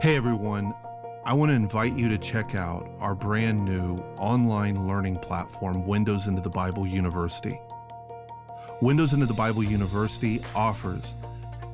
[0.00, 0.74] Hey everyone,
[1.24, 6.26] I want to invite you to check out our brand new online learning platform, Windows
[6.26, 7.60] into the Bible University.
[8.80, 11.14] Windows into the Bible University offers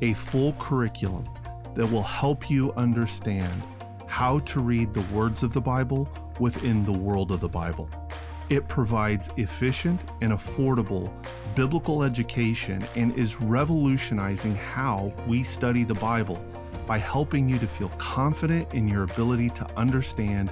[0.02, 1.24] a full curriculum
[1.74, 3.62] that will help you understand
[4.06, 6.08] how to read the words of the Bible
[6.40, 7.88] within the world of the Bible.
[8.50, 11.12] It provides efficient and affordable
[11.54, 16.42] biblical education and is revolutionizing how we study the Bible
[16.88, 20.50] by helping you to feel confident in your ability to understand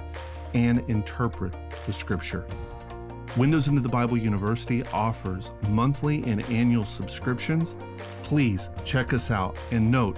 [0.53, 1.53] and interpret
[1.85, 2.47] the scripture.
[3.35, 7.75] Windows into the Bible University offers monthly and annual subscriptions.
[8.23, 10.17] Please check us out and note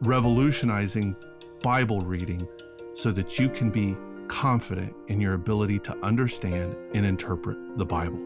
[0.02, 1.16] revolutionizing
[1.64, 2.46] Bible reading
[2.92, 3.96] so that you can be
[4.28, 8.18] confident in your ability to understand and interpret the Bible.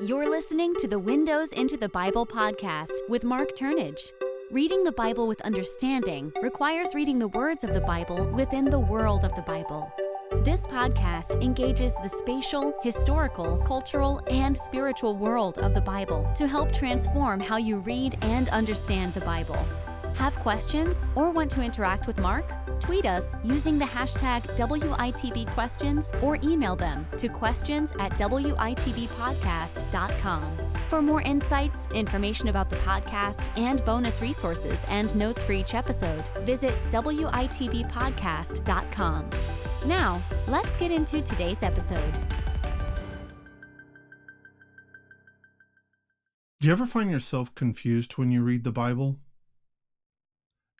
[0.00, 4.00] You're listening to the Windows into the Bible podcast with Mark Turnage.
[4.50, 9.26] Reading the Bible with understanding requires reading the words of the Bible within the world
[9.26, 9.92] of the Bible.
[10.36, 16.72] This podcast engages the spatial, historical, cultural, and spiritual world of the Bible to help
[16.72, 19.58] transform how you read and understand the Bible.
[20.14, 22.50] Have questions or want to interact with Mark?
[22.80, 30.56] Tweet us using the hashtag WITBquestions or email them to questions at WITBpodcast.com.
[30.88, 36.24] For more insights, information about the podcast, and bonus resources and notes for each episode,
[36.44, 39.30] visit WITBpodcast.com.
[39.86, 42.12] Now, let's get into today's episode.
[46.60, 49.18] Do you ever find yourself confused when you read the Bible?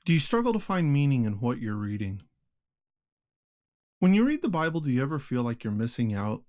[0.05, 2.23] Do you struggle to find meaning in what you're reading?
[3.99, 6.45] When you read the Bible, do you ever feel like you're missing out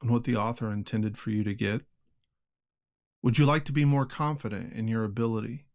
[0.00, 1.82] on what the author intended for you to get?
[3.22, 5.66] Would you like to be more confident in your ability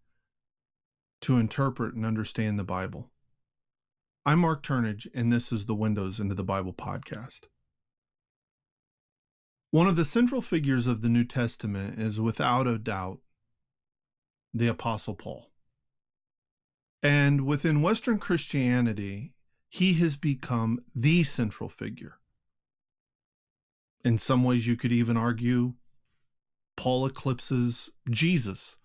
[1.22, 3.09] to interpret and understand the Bible?
[4.23, 7.45] I'm Mark Turnage, and this is the Windows into the Bible podcast.
[9.71, 13.17] One of the central figures of the New Testament is without a doubt
[14.53, 15.49] the Apostle Paul.
[17.01, 19.33] And within Western Christianity,
[19.67, 22.19] he has become the central figure.
[24.05, 25.73] In some ways, you could even argue
[26.77, 28.75] Paul eclipses Jesus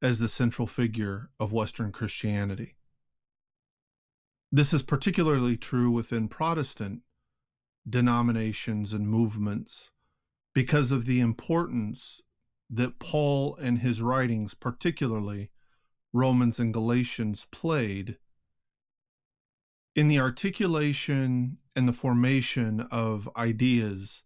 [0.00, 2.76] as the central figure of Western Christianity.
[4.54, 7.00] This is particularly true within Protestant
[7.88, 9.90] denominations and movements
[10.54, 12.20] because of the importance
[12.68, 15.50] that Paul and his writings, particularly
[16.12, 18.18] Romans and Galatians played
[19.96, 24.22] in the articulation and the formation of ideas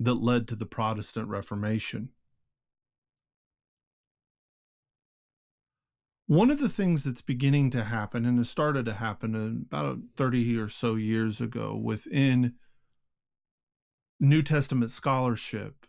[0.00, 2.08] that led to the Protestant Reformation.
[6.28, 10.00] One of the things that's beginning to happen and has started to happen uh, about
[10.14, 12.52] 30 or so years ago within
[14.20, 15.86] New Testament scholarship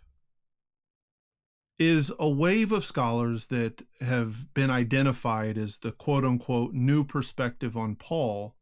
[1.78, 7.76] is a wave of scholars that have been identified as the quote unquote new perspective
[7.76, 8.56] on Paul,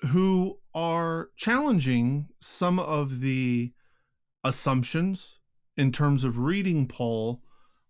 [0.00, 3.72] who are challenging some of the
[4.44, 5.38] assumptions
[5.78, 7.40] in terms of reading Paul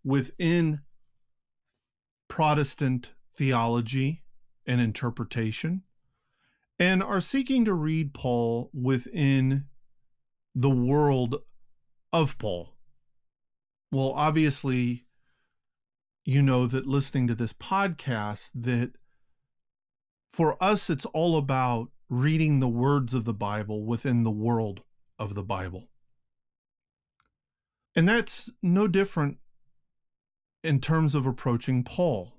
[0.05, 0.83] within
[2.29, 4.23] Protestant theology
[4.67, 5.83] and interpretation,
[6.79, 9.67] and are seeking to read Paul within
[10.55, 11.37] the world
[12.13, 12.77] of Paul
[13.93, 15.07] well, obviously,
[16.25, 18.93] you know that listening to this podcast, that
[20.33, 24.83] for us, it's all about reading the words of the Bible within the world
[25.19, 25.89] of the Bible.
[27.95, 29.39] And that's no different
[30.66, 32.34] in terms of approaching Paul.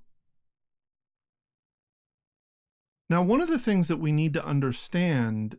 [3.09, 5.57] Now, one of the things that we need to understand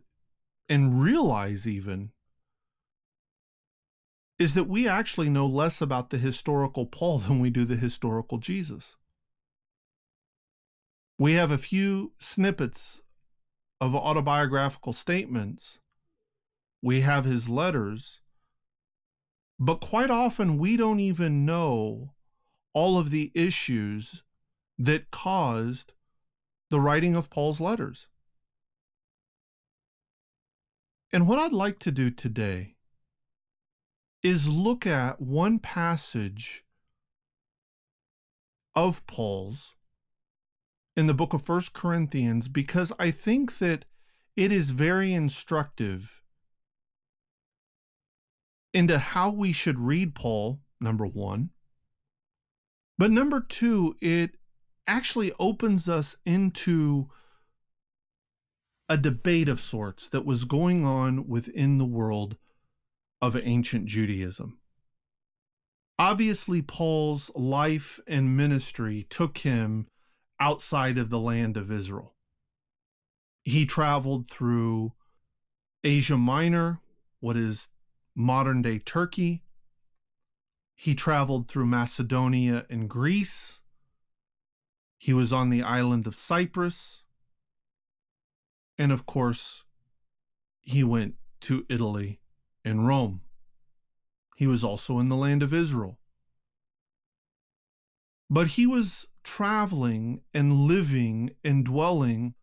[0.69, 2.11] and realize, even,
[4.37, 8.37] is that we actually know less about the historical Paul than we do the historical
[8.37, 8.95] Jesus.
[11.17, 13.01] We have a few snippets
[13.81, 15.79] of autobiographical statements.
[16.83, 18.21] We have his letters.
[19.59, 22.13] But quite often, we don't even know
[22.79, 24.23] all of the issues
[24.77, 25.95] that caused
[26.69, 28.07] the writing of Paul's letters.
[31.11, 32.77] And what I'd like to do today
[34.23, 36.63] is look at one passage
[38.73, 39.75] of Paul's
[40.95, 43.83] in the book of First Corinthians because I think that
[44.37, 46.21] it is very instructive
[48.73, 51.49] into how we should read Paul, number one.
[52.99, 54.31] But number two, it
[54.85, 57.07] actually opens us into
[58.89, 62.35] a debate of sorts that was going on within the world
[63.21, 64.59] of ancient Judaism.
[65.97, 69.87] Obviously, Paul's life and ministry took him
[70.37, 72.15] outside of the land of Israel.
[73.45, 74.91] He traveled through
[75.85, 76.81] Asia Minor,
[77.21, 77.69] what is
[78.13, 79.43] modern day Turkey.
[80.81, 83.59] He traveled through Macedonia and Greece.
[84.97, 87.03] He was on the island of Cyprus.
[88.77, 89.65] And of course,
[90.61, 92.21] he went to Italy
[92.63, 93.19] and Rome.
[94.37, 95.99] He was also in the land of Israel.
[98.29, 102.35] But he was traveling and living and dwelling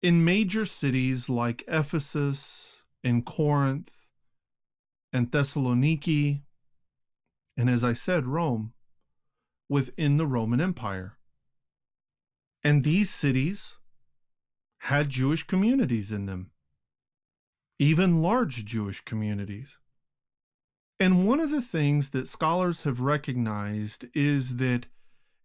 [0.00, 4.06] in major cities like Ephesus and Corinth
[5.12, 6.44] and Thessaloniki,
[7.60, 8.72] and as I said, Rome,
[9.68, 11.18] within the Roman Empire.
[12.64, 13.76] And these cities
[14.78, 16.52] had Jewish communities in them,
[17.78, 19.76] even large Jewish communities.
[20.98, 24.86] And one of the things that scholars have recognized is that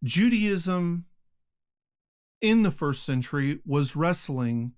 [0.01, 1.07] Judaism
[2.39, 4.71] in the first century was wrestling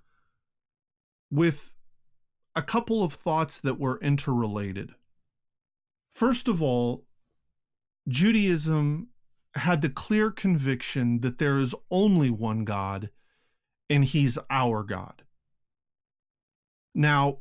[1.29, 1.69] with
[2.55, 4.95] a couple of thoughts that were interrelated.
[6.09, 7.06] First of all,
[8.07, 9.09] Judaism
[9.55, 13.09] had the clear conviction that there is only one God
[13.89, 15.23] and he's our God.
[16.93, 17.39] Now,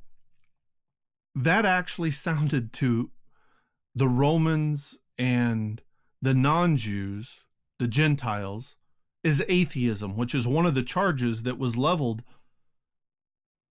[1.34, 3.10] that actually sounded to
[3.94, 5.82] the Romans and
[6.22, 7.40] the non Jews,
[7.78, 8.76] the Gentiles,
[9.22, 12.22] is atheism, which is one of the charges that was leveled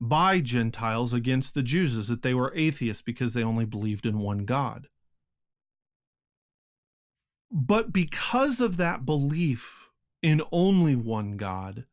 [0.02, 4.20] by Gentiles against the Jews, is that they were atheists because they only believed in
[4.20, 4.88] one God.
[7.52, 9.90] But because of that belief
[10.22, 11.86] in only one God,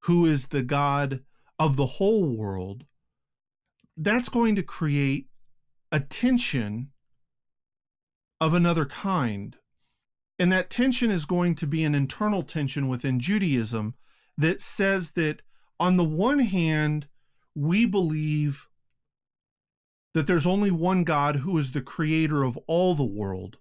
[0.00, 1.22] who is the God
[1.58, 2.84] of the whole world,
[3.96, 5.28] that's going to create
[5.90, 6.90] a tension
[8.40, 9.56] of another kind.
[10.38, 13.94] And that tension is going to be an internal tension within Judaism
[14.36, 15.42] that says that,
[15.78, 17.06] on the one hand,
[17.54, 18.66] we believe
[20.12, 23.58] that there's only one God who is the creator of all the world.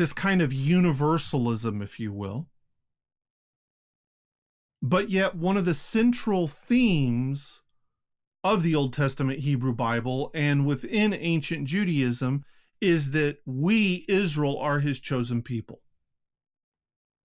[0.00, 2.48] This kind of universalism, if you will.
[4.80, 7.60] But yet, one of the central themes
[8.42, 12.46] of the Old Testament Hebrew Bible and within ancient Judaism
[12.80, 15.82] is that we, Israel, are his chosen people.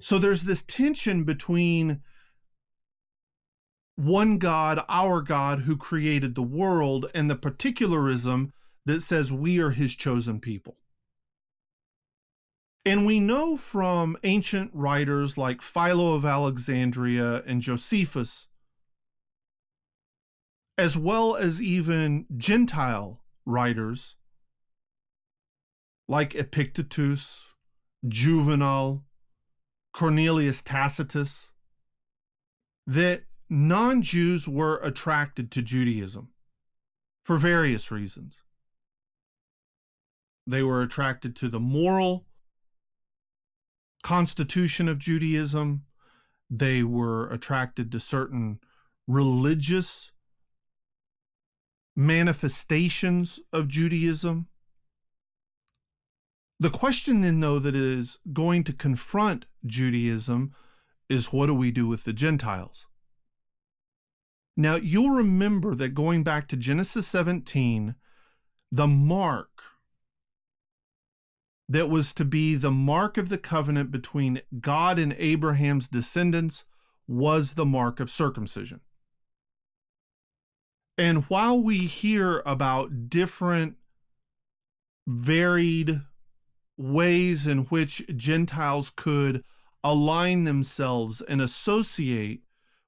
[0.02, 2.02] So there's this tension between
[3.96, 8.52] one God, our God, who created the world, and the particularism
[8.86, 10.76] that says we are his chosen people.
[12.86, 18.48] And we know from ancient writers like Philo of Alexandria and Josephus,
[20.78, 24.16] as well as even Gentile writers
[26.08, 27.48] like Epictetus,
[28.08, 29.04] Juvenal,
[29.92, 31.50] Cornelius Tacitus,
[32.86, 36.30] that non Jews were attracted to Judaism
[37.24, 38.36] for various reasons.
[40.46, 42.28] They were attracted to the moral
[44.06, 45.84] constitution of Judaism,
[46.48, 48.60] they were attracted to certain
[49.08, 50.12] religious
[51.96, 54.48] manifestations of Judaism.
[56.60, 60.54] The question, then, though, that is going to confront Judaism
[61.10, 62.86] is what do we do with the Gentiles?
[64.56, 67.96] Now, you'll remember that going back to Genesis 17,
[68.72, 69.64] the mark
[71.68, 76.66] that was to be the mark of the covenant between God and Abraham's descendants
[77.08, 78.82] was the mark of circumcision.
[80.98, 83.76] And while we hear about different
[85.08, 86.02] varied
[86.78, 89.44] ways in which Gentiles could
[89.84, 92.42] align themselves and associate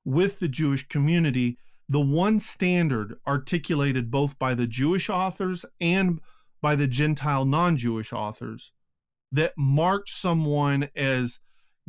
[0.05, 1.57] with the Jewish community,
[1.89, 6.19] the one standard articulated both by the Jewish authors and
[6.61, 8.71] by the Gentile non Jewish authors
[9.31, 11.39] that marked someone as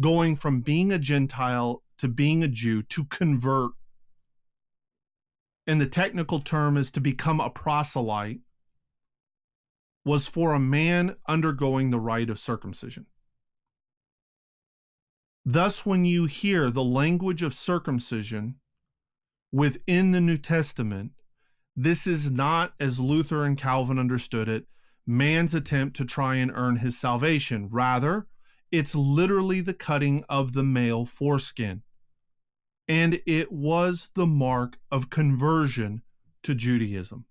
[0.00, 3.72] going from being a Gentile to being a Jew to convert.
[5.66, 8.40] And the technical term is to become a proselyte
[10.04, 13.06] was for a man undergoing the rite of circumcision.
[15.44, 18.56] Thus, when you hear the language of circumcision
[19.52, 21.12] within the New Testament,
[21.80, 24.66] this is not, as Luther and Calvin understood it,
[25.06, 27.68] man's attempt to try and earn his salvation.
[27.70, 28.26] Rather,
[28.72, 31.82] it's literally the cutting of the male foreskin.
[32.88, 36.02] And it was the mark of conversion
[36.42, 37.26] to Judaism.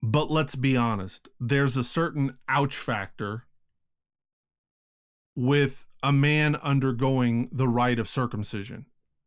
[0.00, 3.46] But let's be honest, there's a certain ouch factor
[5.34, 8.86] with a man undergoing the rite of circumcision,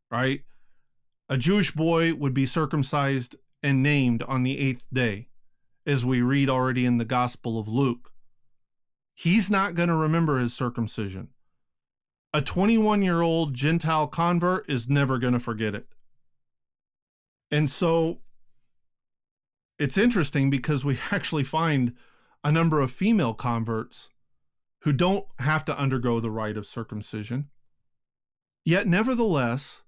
[0.09, 0.43] right?
[1.31, 5.29] A Jewish boy would be circumcised and named on the eighth day,
[5.85, 8.11] as we read already in the Gospel of Luke.
[9.13, 11.29] He's not going to remember his circumcision.
[12.33, 15.87] A 21 year old Gentile convert is never going to forget it.
[17.49, 18.19] And so
[19.79, 21.93] it's interesting because we actually find
[22.43, 24.09] a number of female converts
[24.79, 27.47] who don't have to undergo the rite of circumcision.
[28.65, 29.80] Yet, nevertheless,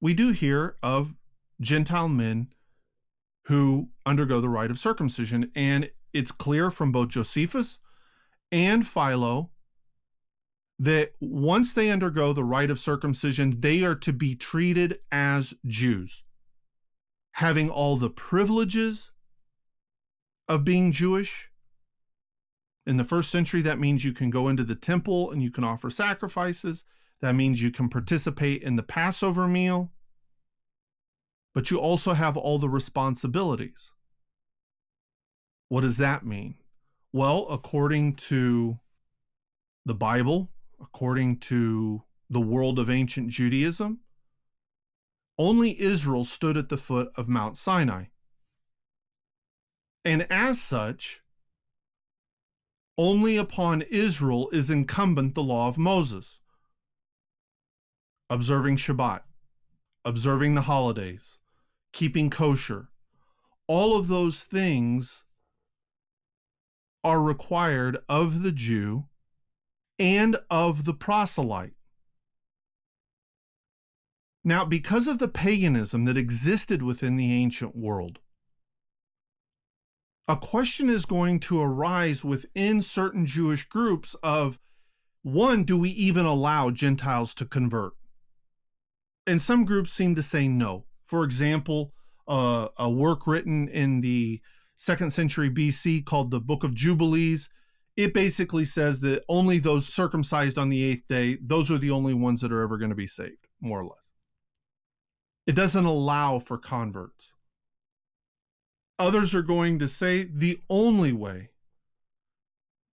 [0.00, 1.14] we do hear of
[1.60, 2.48] Gentile men
[3.44, 5.50] who undergo the rite of circumcision.
[5.54, 7.78] And it's clear from both Josephus
[8.50, 9.50] and Philo
[10.78, 16.22] that once they undergo the rite of circumcision, they are to be treated as Jews,
[17.32, 19.12] having all the privileges
[20.48, 21.50] of being Jewish,
[22.86, 25.64] in the first century, that means you can go into the temple and you can
[25.64, 26.84] offer sacrifices.
[27.20, 29.92] That means you can participate in the Passover meal.
[31.54, 33.90] But you also have all the responsibilities.
[35.68, 36.56] What does that mean?
[37.12, 38.78] Well, according to
[39.86, 44.00] the Bible, according to the world of ancient Judaism,
[45.38, 48.04] only Israel stood at the foot of Mount Sinai.
[50.04, 51.22] And as such,
[52.98, 56.40] only upon Israel is incumbent the law of Moses.
[58.28, 59.22] Observing Shabbat,
[60.04, 61.38] observing the holidays,
[61.92, 62.88] keeping kosher,
[63.68, 65.24] all of those things
[67.04, 69.04] are required of the Jew
[69.98, 71.74] and of the proselyte.
[74.42, 78.18] Now, because of the paganism that existed within the ancient world,
[80.28, 84.58] a question is going to arise within certain Jewish groups of
[85.22, 87.92] one, do we even allow Gentiles to convert?
[89.26, 90.84] And some groups seem to say no.
[91.04, 91.92] For example,
[92.28, 94.40] uh, a work written in the
[94.76, 97.48] second century BC called the Book of Jubilees,
[97.96, 102.12] it basically says that only those circumcised on the eighth day, those are the only
[102.12, 104.10] ones that are ever going to be saved, more or less.
[105.46, 107.32] It doesn't allow for converts.
[108.98, 111.50] Others are going to say the only way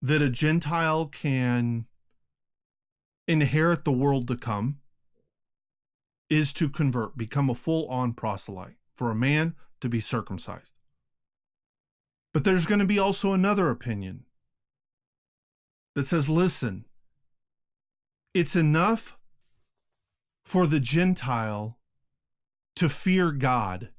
[0.01, 1.85] that a Gentile can
[3.27, 4.79] inherit the world to come
[6.33, 10.73] is to convert, become a full on proselyte, for a man to be circumcised.
[12.33, 14.25] But there's going to be also another opinion
[15.95, 16.85] that says, listen,
[18.33, 19.17] it's enough
[20.43, 21.77] for the Gentile
[22.75, 23.89] to fear God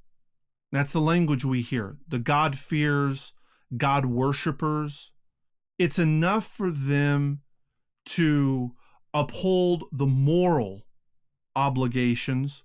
[0.74, 1.98] that's the language we hear.
[2.08, 3.32] The God fears,
[3.76, 5.12] God worshippers.
[5.78, 7.42] It's enough for them
[8.06, 8.72] to
[9.14, 10.82] uphold the moral
[11.56, 12.62] obligations,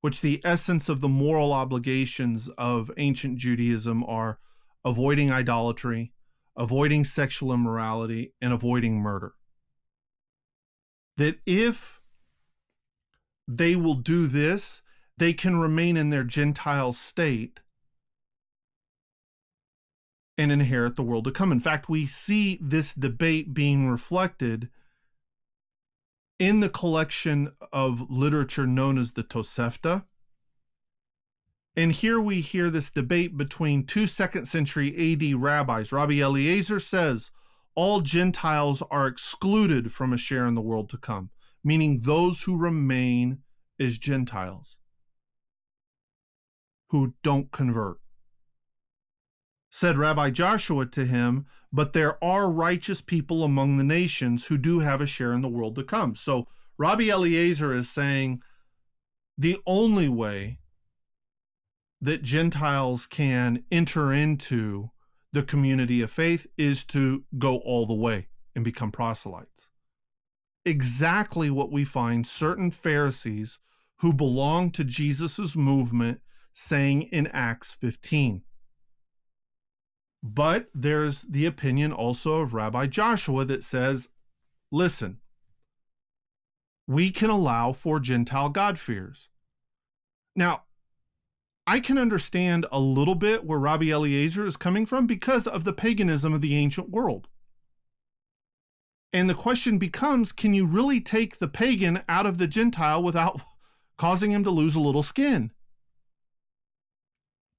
[0.00, 4.38] which the essence of the moral obligations of ancient Judaism are
[4.84, 6.12] avoiding idolatry,
[6.56, 9.34] avoiding sexual immorality, and avoiding murder.
[11.16, 12.00] That if
[13.46, 14.82] they will do this,
[15.18, 17.60] they can remain in their Gentile state
[20.38, 21.52] and inherit the world to come.
[21.52, 24.70] In fact, we see this debate being reflected
[26.42, 30.04] in the collection of literature known as the Tosefta.
[31.76, 35.92] And here we hear this debate between two second century AD rabbis.
[35.92, 37.30] Rabbi Eliezer says
[37.76, 41.30] all Gentiles are excluded from a share in the world to come,
[41.62, 43.38] meaning those who remain
[43.78, 44.78] as Gentiles
[46.88, 47.98] who don't convert.
[49.74, 54.80] Said Rabbi Joshua to him, But there are righteous people among the nations who do
[54.80, 56.14] have a share in the world to come.
[56.14, 58.42] So Rabbi Eliezer is saying
[59.38, 60.58] the only way
[62.02, 64.90] that Gentiles can enter into
[65.32, 69.68] the community of faith is to go all the way and become proselytes.
[70.66, 73.58] Exactly what we find certain Pharisees
[74.00, 76.20] who belong to Jesus' movement
[76.52, 78.42] saying in Acts 15.
[80.22, 84.08] But there's the opinion also of Rabbi Joshua that says,
[84.70, 85.18] listen,
[86.86, 89.28] we can allow for Gentile God-fears.
[90.36, 90.64] Now,
[91.66, 95.72] I can understand a little bit where Rabbi Eliezer is coming from because of the
[95.72, 97.28] paganism of the ancient world.
[99.12, 103.42] And the question becomes can you really take the pagan out of the Gentile without
[103.98, 105.52] causing him to lose a little skin?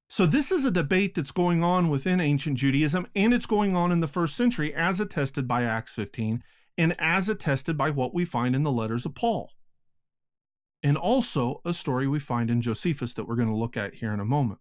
[0.09, 3.91] So, this is a debate that's going on within ancient Judaism, and it's going on
[3.91, 6.43] in the first century, as attested by Acts 15,
[6.77, 9.51] and as attested by what we find in the letters of Paul.
[10.83, 14.13] And also a story we find in Josephus that we're going to look at here
[14.13, 14.59] in a moment.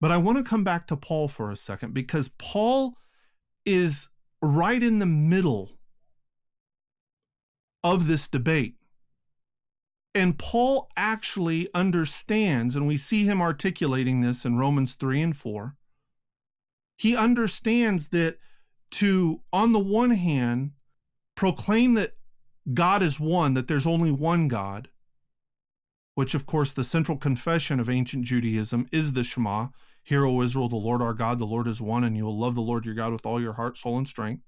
[0.00, 2.98] But I want to come back to Paul for a second because Paul
[3.64, 4.08] is
[4.42, 5.70] right in the middle
[7.82, 8.74] of this debate.
[10.14, 15.74] And Paul actually understands, and we see him articulating this in Romans 3 and 4.
[16.96, 18.38] He understands that
[18.92, 20.70] to, on the one hand,
[21.34, 22.12] proclaim that
[22.72, 24.88] God is one, that there's only one God,
[26.14, 29.68] which, of course, the central confession of ancient Judaism is the Shema
[30.04, 32.54] Hear, O Israel, the Lord our God, the Lord is one, and you will love
[32.54, 34.42] the Lord your God with all your heart, soul, and strength.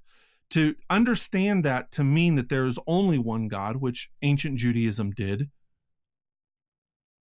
[0.51, 5.51] To understand that to mean that there is only one God, which ancient Judaism did,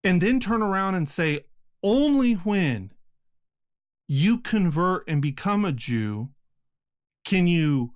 [0.05, 1.41] and then turn around and say,
[1.83, 2.91] only when
[4.07, 6.29] you convert and become a Jew
[7.25, 7.91] can you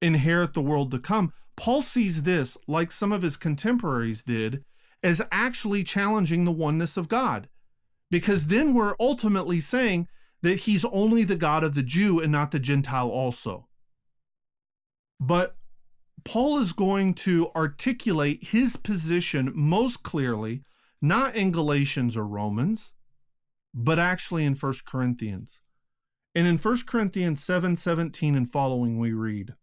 [0.00, 1.32] inherit the world to come.
[1.56, 4.64] Paul sees this, like some of his contemporaries did,
[5.02, 7.48] as actually challenging the oneness of God
[8.10, 10.08] because then we're ultimately saying
[10.42, 13.66] that he's only the God of the Jew and not the Gentile also.
[15.18, 15.56] But
[16.24, 20.62] Paul is going to articulate his position most clearly,
[21.08, 22.92] not in Galatians or Romans,
[23.74, 25.60] but actually in 1 Corinthians.
[26.34, 29.54] And in 1 Corinthians 7 17 and following, we read,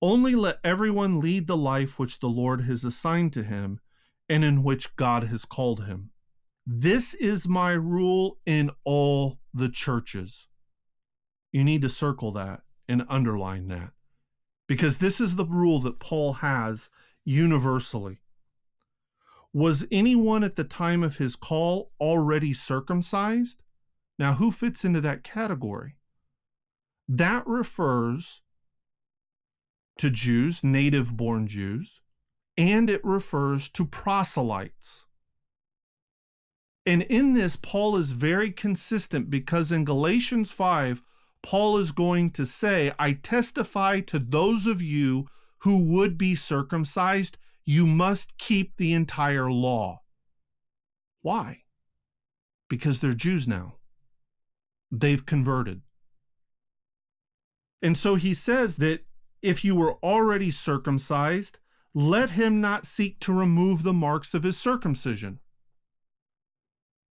[0.00, 3.80] Only let everyone lead the life which the Lord has assigned to him
[4.28, 6.10] and in which God has called him.
[6.66, 10.48] This is my rule in all the churches.
[11.52, 13.92] You need to circle that and underline that
[14.66, 16.88] because this is the rule that Paul has
[17.24, 18.18] universally.
[19.56, 23.62] Was anyone at the time of his call already circumcised?
[24.18, 25.96] Now, who fits into that category?
[27.08, 28.42] That refers
[29.96, 32.02] to Jews, native born Jews,
[32.58, 35.06] and it refers to proselytes.
[36.84, 41.02] And in this, Paul is very consistent because in Galatians 5,
[41.42, 45.28] Paul is going to say, I testify to those of you
[45.60, 50.00] who would be circumcised, you must keep the entire law.
[51.20, 51.64] Why?
[52.70, 53.74] Because they're Jews now.
[54.92, 55.82] They've converted.
[57.82, 59.04] And so he says that
[59.42, 61.58] if you were already circumcised,
[61.92, 65.40] let him not seek to remove the marks of his circumcision.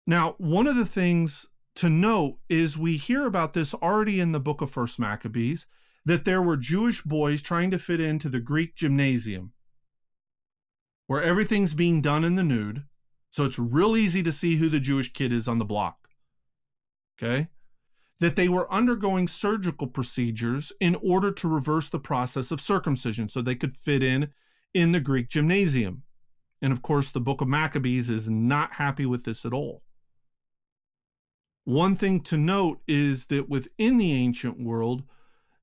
[0.06, 4.40] Now, one of the things to note is we hear about this already in the
[4.40, 5.66] book of First Maccabees
[6.04, 9.53] that there were Jewish boys trying to fit into the Greek gymnasium
[11.06, 12.84] where everything's being done in the nude.
[13.30, 16.08] So it's real easy to see who the Jewish kid is on the block.
[17.20, 17.48] Okay?
[18.20, 23.42] That they were undergoing surgical procedures in order to reverse the process of circumcision so
[23.42, 24.30] they could fit in
[24.72, 26.02] in the Greek gymnasium.
[26.62, 29.82] And of course, the book of Maccabees is not happy with this at all.
[31.64, 35.02] One thing to note is that within the ancient world,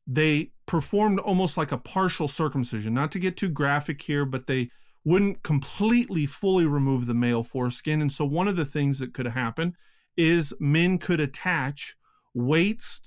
[0.06, 2.94] they performed almost like a partial circumcision.
[2.94, 4.72] Not to get too graphic here, but they
[5.04, 8.02] wouldn't completely fully remove the male foreskin.
[8.02, 9.76] And so, one of the things that could happen
[10.16, 11.96] is men could attach
[12.34, 13.02] weights,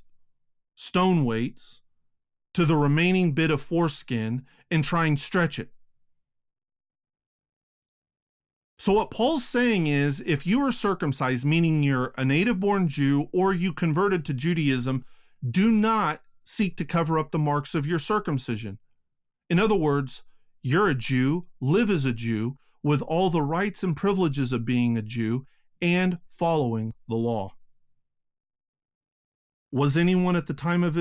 [0.75, 1.81] stone weights,
[2.55, 5.71] to the remaining bit of foreskin and try and stretch it.
[8.79, 13.29] So, what Paul's saying is if you are circumcised, meaning you're a native born Jew
[13.33, 15.05] or you converted to Judaism,
[15.49, 18.79] do not seek to cover up the marks of your circumcision.
[19.49, 20.23] In other words,
[20.65, 24.97] you're a Jew, live as a Jew, with all the rights and privileges of being
[24.97, 25.47] a Jew,
[25.81, 27.55] and following the law.
[29.71, 30.97] Was anyone at the time of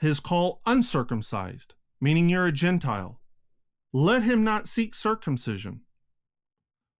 [0.00, 3.20] his call uncircumcised, meaning you're a Gentile?
[3.92, 5.82] Let him not seek circumcision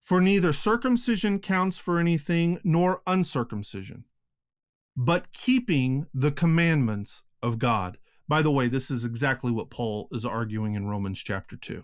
[0.01, 4.05] for neither circumcision counts for anything nor uncircumcision,
[4.97, 7.99] but keeping the commandments of God.
[8.31, 11.83] By the way, this is exactly what Paul is arguing in Romans chapter 2.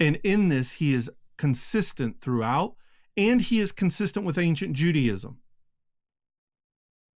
[0.00, 2.74] And in this, he is consistent throughout,
[3.16, 5.38] and he is consistent with ancient Judaism.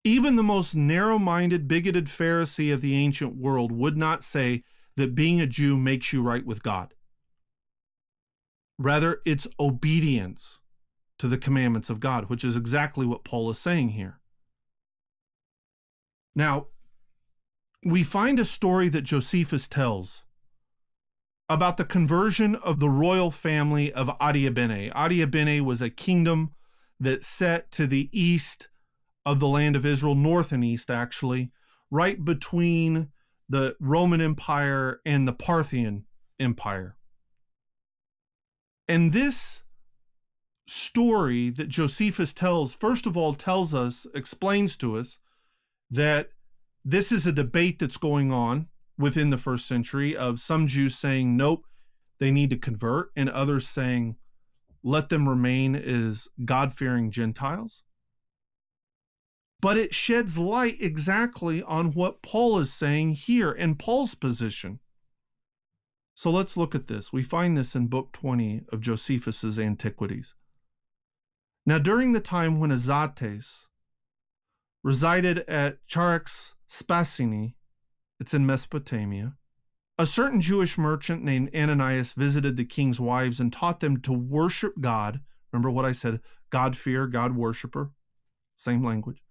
[0.03, 4.63] Even the most narrow minded, bigoted Pharisee of the ancient world would not say
[4.95, 6.93] that being a Jew makes you right with God.
[8.77, 10.59] Rather, it's obedience
[11.17, 14.19] to the commandments of God, which is exactly what Paul is saying here.
[16.35, 16.67] Now,
[17.83, 20.23] we find a story that Josephus tells
[21.47, 24.91] about the conversion of the royal family of Adiabene.
[24.93, 26.51] Adiabene was a kingdom
[26.99, 28.69] that set to the east
[29.25, 31.51] of the land of Israel, north and east, actually,
[31.89, 33.09] right between
[33.47, 36.05] the Roman Empire and the Parthian
[36.39, 36.97] Empire.
[38.87, 39.63] And this
[40.67, 45.17] story that Josephus tells, first of all, tells us, explains to us
[45.89, 46.29] that
[46.83, 51.35] this is a debate that's going on within the first century of some Jews saying,
[51.37, 51.65] nope,
[52.19, 54.17] they need to convert, and others saying,
[54.83, 57.83] let them remain as God fearing Gentiles.
[59.61, 64.79] But it sheds light exactly on what Paul is saying here and Paul's position.
[66.15, 67.11] So let's look at this.
[67.11, 70.33] We find this in Book 20 of Josephus's Antiquities.
[71.65, 73.65] Now, during the time when Izates
[74.83, 77.55] resided at Charax Spasini,
[78.19, 79.35] it's in Mesopotamia,
[79.97, 84.79] a certain Jewish merchant named Ananias visited the king's wives and taught them to worship
[84.79, 85.19] God.
[85.51, 87.91] Remember what I said God fear, God worshiper,
[88.57, 89.21] same language,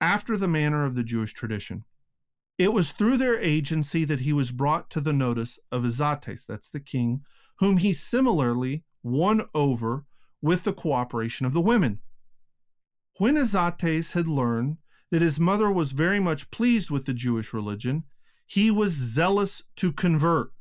[0.00, 1.84] after the manner of the Jewish tradition.
[2.58, 6.68] It was through their agency that he was brought to the notice of Izates, that's
[6.68, 7.22] the king,
[7.58, 10.04] whom he similarly won over
[10.40, 12.00] with the cooperation of the women.
[13.18, 14.78] When Izates had learned
[15.12, 18.04] that his mother was very much pleased with the Jewish religion,
[18.46, 20.52] he was zealous to convert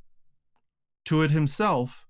[1.06, 2.06] to it himself.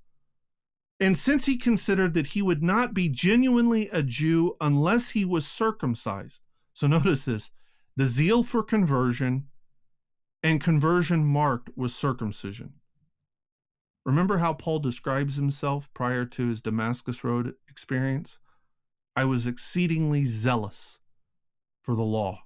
[1.00, 5.46] And since he considered that he would not be genuinely a Jew unless he was
[5.46, 6.42] circumcised,
[6.74, 7.52] so notice this
[7.96, 9.48] the zeal for conversion
[10.42, 12.74] and conversion marked with circumcision.
[14.04, 18.40] Remember how Paul describes himself prior to his Damascus Road experience?
[19.16, 20.98] I was exceedingly zealous
[21.82, 22.44] for the law.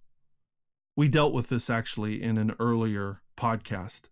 [0.95, 4.03] We dealt with this actually in an earlier podcast.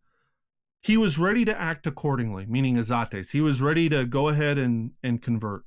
[0.81, 3.31] He was ready to act accordingly, meaning Izates.
[3.31, 5.63] He was ready to go ahead and, and convert.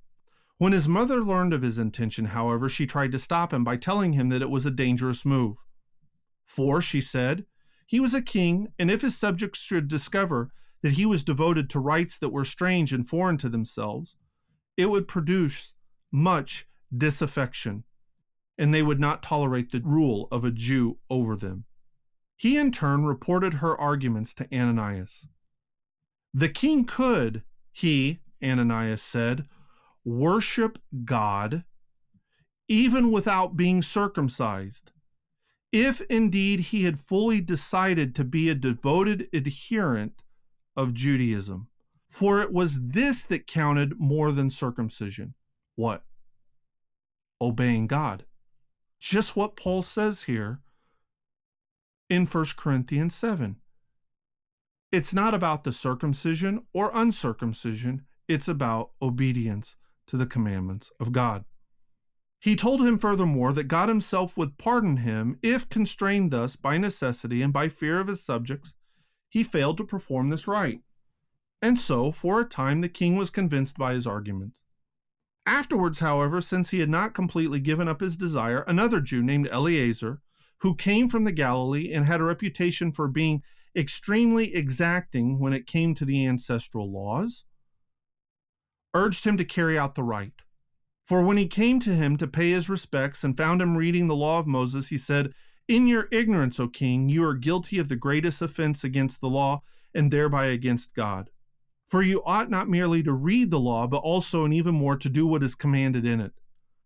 [0.59, 4.13] When his mother learned of his intention, however, she tried to stop him by telling
[4.13, 5.57] him that it was a dangerous move.
[6.45, 7.47] For, she said,
[7.87, 10.51] he was a king, and if his subjects should discover
[10.83, 14.17] that he was devoted to rites that were strange and foreign to themselves,
[14.77, 15.73] it would produce
[16.13, 16.67] much
[16.97, 17.85] disaffection,
[18.59, 21.65] and they would not tolerate the rule of a Jew over them.
[22.37, 25.27] He in turn reported her arguments to Ananias.
[26.35, 27.43] The king could,
[27.73, 29.47] he, Ananias said,
[30.05, 31.65] worship God
[32.69, 34.93] even without being circumcised,
[35.73, 40.23] if indeed he had fully decided to be a devoted adherent
[40.77, 41.69] of Judaism.
[42.09, 45.35] For it was this that counted more than circumcision.
[45.75, 46.05] What?
[47.41, 48.25] Obeying God.
[49.01, 50.61] Just what Paul says here
[52.09, 53.57] in 1 Corinthians 7.
[54.93, 61.45] It's not about the circumcision or uncircumcision, it's about obedience to the commandments of God.
[62.41, 67.43] He told him furthermore that God himself would pardon him if constrained thus by necessity
[67.43, 68.75] and by fear of his subjects,
[69.29, 70.81] he failed to perform this rite.
[71.61, 74.59] And so, for a time, the king was convinced by his argument.
[75.47, 80.21] Afterwards, however, since he had not completely given up his desire, another Jew named Eleazar,
[80.59, 83.43] who came from the Galilee and had a reputation for being
[83.77, 87.45] extremely exacting when it came to the ancestral laws,
[88.93, 90.43] urged him to carry out the rite.
[91.05, 94.17] For when he came to him to pay his respects and found him reading the
[94.17, 95.33] law of Moses, he said,
[95.69, 99.63] In your ignorance, O king, you are guilty of the greatest offense against the law
[99.95, 101.31] and thereby against God.
[101.89, 105.09] For you ought not merely to read the law, but also and even more to
[105.09, 106.33] do what is commanded in it.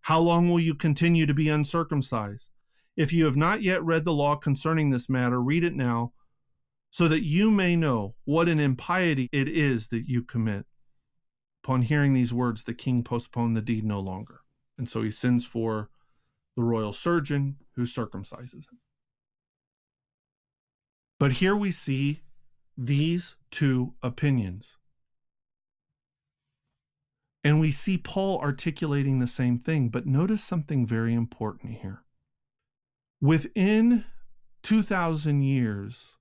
[0.03, 2.51] How long will you continue to be uncircumcised?
[2.97, 6.13] If you have not yet read the law concerning this matter, read it now,
[6.91, 10.67] so that you may know what an impiety it is that you commit.
[11.65, 14.41] Upon hearing these words, the king postponed the deed no longer.
[14.77, 15.89] And so he sends for
[16.57, 18.81] the royal surgeon who circumcises him.
[21.19, 22.23] But here we see
[22.77, 24.79] these two opinions.
[27.43, 32.05] And we see Paul articulating the same thing, but notice something very important here.
[33.21, 34.05] Within
[34.63, 36.17] 2,000 years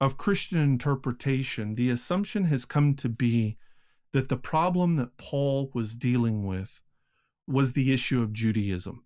[0.00, 3.58] of Christian interpretation, the assumption has come to be
[4.12, 6.80] that the problem that Paul was dealing with
[7.48, 9.04] was the issue of Judaism.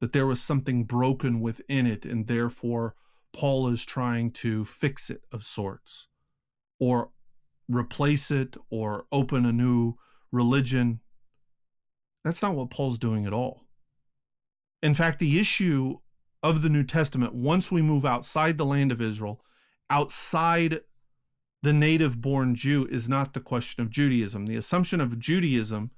[0.00, 2.94] that there was something broken within it, and therefore
[3.32, 6.08] Paul is trying to fix it of sorts,
[6.78, 7.10] or
[7.68, 9.94] replace it, or open a new
[10.32, 11.00] religion.
[12.24, 13.66] That's not what Paul's doing at all.
[14.82, 15.98] In fact, the issue
[16.42, 19.40] of the New Testament, once we move outside the land of Israel,
[19.90, 20.80] outside
[21.62, 24.46] the native born Jew, is not the question of Judaism.
[24.46, 25.90] The assumption of Judaism,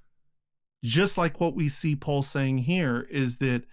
[0.85, 3.65] just like what we see Paul saying here, is that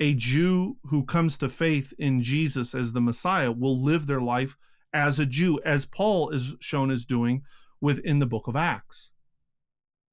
[0.00, 4.56] a Jew who comes to faith in Jesus as the Messiah will live their life
[4.92, 7.42] as a Jew, as Paul is shown as doing
[7.80, 9.10] within the book of Acts,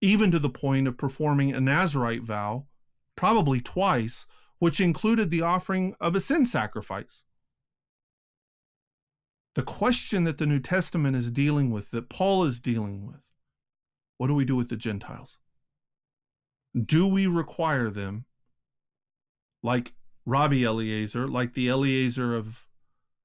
[0.05, 2.67] even to the point of performing a Nazarite vow,
[3.15, 4.27] probably twice,
[4.59, 7.23] which included the offering of a sin sacrifice.
[9.55, 13.21] The question that the New Testament is dealing with, that Paul is dealing with,
[14.17, 15.39] what do we do with the Gentiles?
[16.79, 18.25] Do we require them,
[19.63, 19.93] like
[20.25, 22.67] Rabbi Eliezer, like the Eliezer of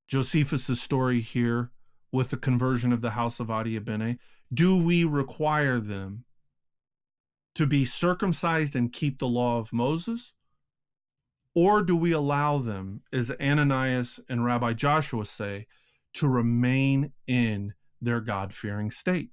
[0.09, 1.73] Josephus' story here
[2.11, 4.19] with the conversion of the house of Adiabene,
[4.53, 6.25] do we require them
[7.55, 10.33] to be circumcised and keep the law of Moses?
[11.55, 15.67] Or do we allow them, as Ananias and Rabbi Joshua say,
[16.15, 19.31] to remain in their God fearing state?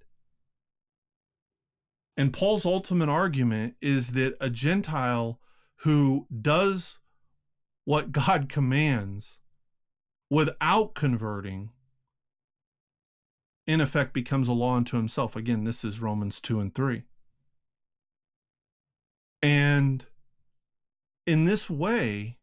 [2.15, 5.39] And Paul's ultimate argument is that a Gentile
[5.81, 6.97] who does
[7.85, 9.37] what God commands
[10.29, 11.69] without converting,
[13.67, 15.35] in effect, becomes a law unto himself.
[15.35, 17.03] Again, this is Romans 2 and 3.
[19.41, 20.05] And
[21.25, 22.37] in this way,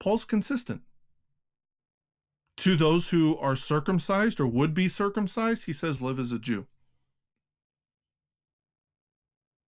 [0.00, 0.82] Paul's consistent.
[2.58, 6.66] To those who are circumcised or would be circumcised, he says, live as a Jew.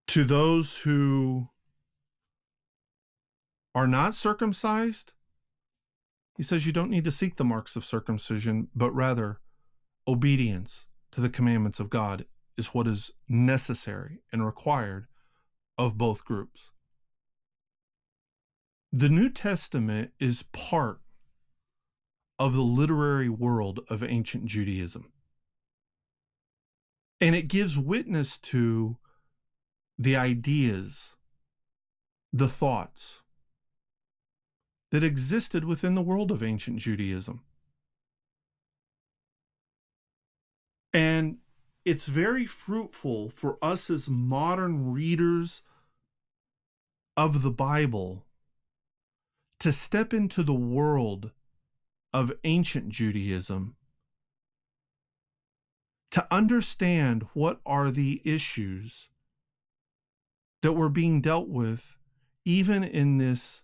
[0.09, 1.49] To those who
[3.75, 5.15] are not circumcised,
[6.37, 9.41] he says you don't need to seek the marks of circumcision, but rather
[10.07, 15.09] obedience to the commandments of God is what is necessary and required
[15.79, 16.71] of both groups.
[18.93, 21.01] The New Testament is part
[22.39, 25.13] of the literary world of ancient Judaism.
[27.21, 28.99] And it gives witness to
[29.99, 31.15] the ideas,
[32.33, 33.23] the thoughts
[34.91, 37.43] that existed within the world of ancient Judaism.
[40.93, 41.39] And
[41.87, 45.63] it's very fruitful for us as modern readers
[47.17, 48.27] of the Bible
[49.61, 51.31] to step into the world
[52.13, 53.77] of ancient Judaism,
[56.11, 59.09] to understand what are the issues
[60.63, 61.97] that were being dealt with
[62.45, 63.63] even in this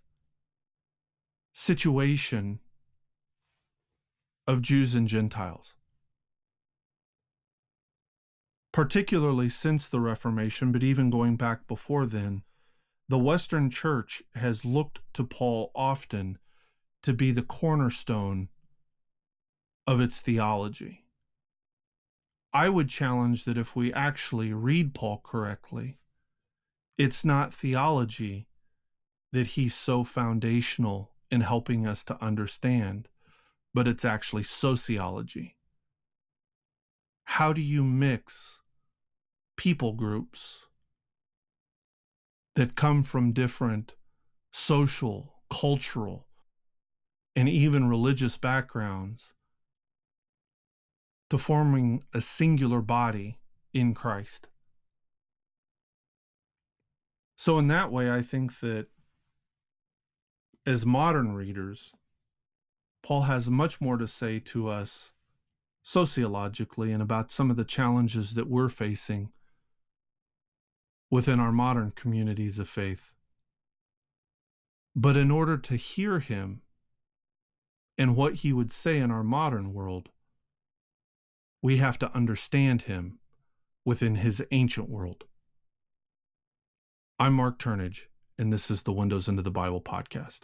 [1.54, 2.60] situation
[4.46, 5.74] of Jews and Gentiles
[8.72, 12.42] particularly since the Reformation, but even going back before then,
[13.08, 16.38] the Western Church has looked to Paul often
[17.02, 18.48] to be the cornerstone
[19.86, 21.04] of its theology.
[22.54, 25.98] I would challenge that if we actually read Paul correctly,
[26.96, 28.46] it's not theology
[29.32, 33.08] that he's so foundational in helping us to understand,
[33.74, 35.56] but it's actually sociology.
[37.24, 38.60] How do you mix
[39.62, 40.66] people groups
[42.56, 43.94] that come from different
[44.50, 46.26] social, cultural,
[47.36, 49.34] and even religious backgrounds
[51.30, 53.38] to forming a singular body
[53.72, 54.48] in Christ.
[57.36, 58.88] So, in that way, I think that
[60.66, 61.92] as modern readers,
[63.04, 65.12] Paul has much more to say to us
[65.84, 69.30] sociologically and about some of the challenges that we're facing
[71.12, 73.12] within our modern communities of faith.
[74.96, 76.62] But in order to hear him
[77.98, 80.08] and what he would say in our modern world,
[81.60, 83.18] we have to understand him
[83.84, 85.24] within his ancient world.
[87.18, 88.06] I'm Mark Turnage,
[88.38, 90.40] and this is the Windows into the Bible podcast.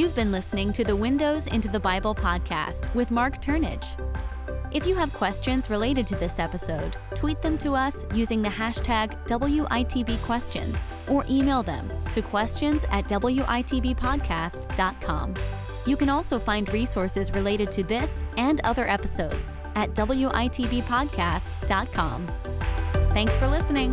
[0.00, 4.00] You've been listening to the Windows into the Bible podcast with Mark Turnage.
[4.72, 9.14] If you have questions related to this episode, tweet them to us using the hashtag
[9.26, 15.34] WITBquestions or email them to questions at WITBpodcast.com.
[15.84, 22.26] You can also find resources related to this and other episodes at WITBpodcast.com.
[23.12, 23.92] Thanks for listening.